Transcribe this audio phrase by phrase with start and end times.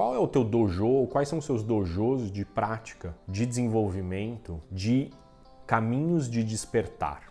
[0.00, 5.10] qual é o teu dojo, quais são os seus dojos de prática, de desenvolvimento, de
[5.66, 7.30] caminhos de despertar.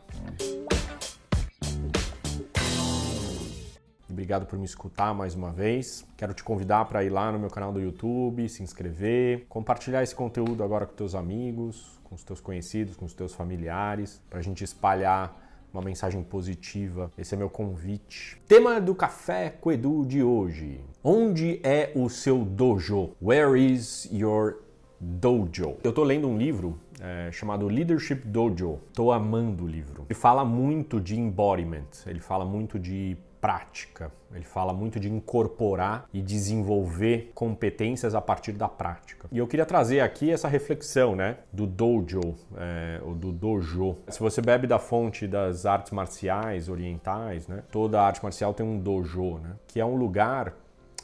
[4.08, 6.06] Obrigado por me escutar mais uma vez.
[6.16, 10.14] Quero te convidar para ir lá no meu canal do YouTube, se inscrever, compartilhar esse
[10.14, 14.44] conteúdo agora com teus amigos, com os teus conhecidos, com os teus familiares, para a
[14.44, 17.12] gente espalhar uma mensagem positiva.
[17.18, 18.42] Esse é meu convite.
[18.48, 20.82] Tema do Café com Edu de hoje.
[21.04, 23.12] Onde é o seu dojo?
[23.22, 24.62] Where is your
[25.00, 25.78] dojo?
[25.84, 28.80] Eu estou lendo um livro é, chamado Leadership Dojo.
[28.90, 30.06] Estou amando o livro.
[30.10, 34.12] Ele fala muito de embodiment, ele fala muito de prática.
[34.34, 39.28] Ele fala muito de incorporar e desenvolver competências a partir da prática.
[39.32, 43.98] E eu queria trazer aqui essa reflexão, né, do dojo, é, ou do dojo.
[44.08, 48.78] Se você bebe da fonte das artes marciais orientais, né, toda arte marcial tem um
[48.80, 50.54] dojo, né, que é um lugar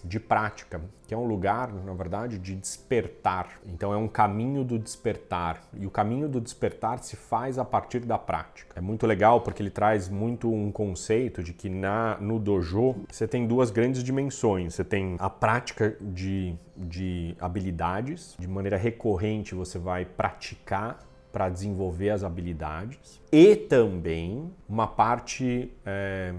[0.06, 3.60] de prática, que é um lugar, na verdade, de despertar.
[3.66, 5.62] Então é um caminho do despertar.
[5.74, 8.78] E o caminho do despertar se faz a partir da prática.
[8.78, 13.28] É muito legal porque ele traz muito um conceito de que na, no dojo você
[13.28, 14.76] tem duas grandes dimensões.
[14.76, 21.00] Você tem a prática de, de habilidades, de maneira recorrente você vai praticar
[21.32, 26.34] para desenvolver as habilidades e também uma parte é,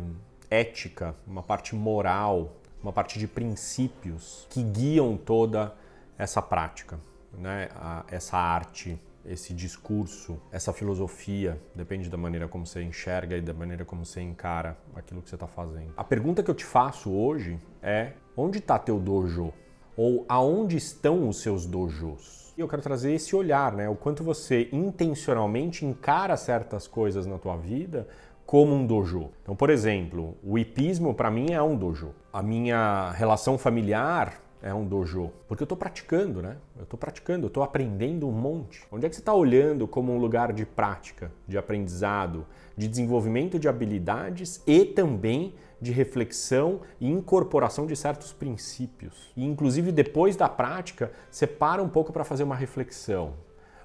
[0.51, 2.57] ética, uma parte moral,
[2.87, 5.75] uma parte de princípios que guiam toda
[6.17, 7.01] essa prática,
[7.37, 7.69] né?
[8.09, 13.85] essa arte, esse discurso, essa filosofia, depende da maneira como você enxerga e da maneira
[13.85, 15.93] como você encara aquilo que você está fazendo.
[15.97, 19.53] A pergunta que eu te faço hoje é: onde está teu dojo?
[19.97, 22.55] Ou aonde estão os seus dojos?
[22.57, 23.89] E eu quero trazer esse olhar, né?
[23.89, 28.07] O quanto você intencionalmente encara certas coisas na tua vida
[28.47, 29.31] como um dojo.
[29.43, 32.15] Então, por exemplo, o hipismo para mim é um dojo.
[32.33, 36.57] A minha relação familiar é um dojo, porque eu estou praticando, né?
[36.77, 38.87] Eu estou praticando, eu estou aprendendo um monte.
[38.91, 43.59] Onde é que você está olhando como um lugar de prática, de aprendizado, de desenvolvimento
[43.59, 49.33] de habilidades e também de reflexão e incorporação de certos princípios?
[49.37, 53.35] E inclusive depois da prática, separa um pouco para fazer uma reflexão,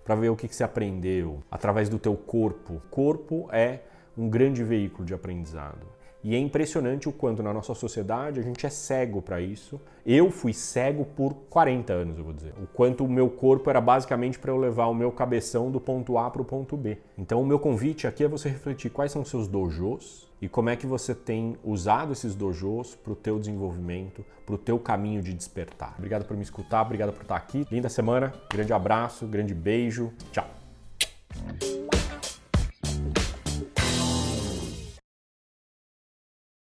[0.05, 2.81] para ver o que, que você aprendeu através do teu corpo.
[2.89, 3.81] Corpo é
[4.17, 6.01] um grande veículo de aprendizado.
[6.23, 9.81] E é impressionante o quanto na nossa sociedade a gente é cego para isso.
[10.05, 12.53] Eu fui cego por 40 anos, eu vou dizer.
[12.61, 16.19] O quanto o meu corpo era basicamente para eu levar o meu cabeção do ponto
[16.19, 16.99] A para o ponto B.
[17.17, 20.69] Então, o meu convite aqui é você refletir quais são os seus dojos e como
[20.69, 25.23] é que você tem usado esses dojos para o teu desenvolvimento, para o teu caminho
[25.23, 25.95] de despertar.
[25.97, 27.65] Obrigado por me escutar, obrigado por estar aqui.
[27.71, 30.47] Linda semana, grande abraço, grande beijo, tchau.